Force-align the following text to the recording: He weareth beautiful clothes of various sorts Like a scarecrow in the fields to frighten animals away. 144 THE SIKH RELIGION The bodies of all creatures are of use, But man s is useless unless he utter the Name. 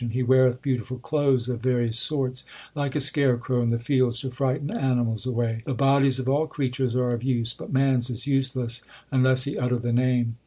He 0.09 0.23
weareth 0.23 0.63
beautiful 0.63 0.97
clothes 0.97 1.47
of 1.47 1.61
various 1.61 1.99
sorts 1.99 2.43
Like 2.73 2.95
a 2.95 2.99
scarecrow 2.99 3.61
in 3.61 3.69
the 3.69 3.77
fields 3.77 4.19
to 4.21 4.31
frighten 4.31 4.71
animals 4.71 5.27
away. 5.27 5.61
144 5.65 5.65
THE 5.65 5.75
SIKH 5.75 5.77
RELIGION 5.77 5.77
The 5.77 5.99
bodies 5.99 6.19
of 6.19 6.27
all 6.27 6.47
creatures 6.47 6.95
are 6.95 7.11
of 7.11 7.21
use, 7.23 7.53
But 7.53 7.71
man 7.71 7.97
s 7.97 8.09
is 8.09 8.25
useless 8.25 8.81
unless 9.11 9.43
he 9.43 9.59
utter 9.59 9.77
the 9.77 9.93
Name. 9.93 10.37